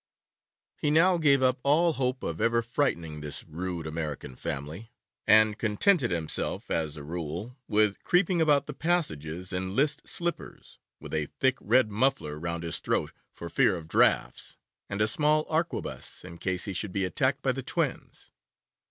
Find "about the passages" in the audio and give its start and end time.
8.41-9.53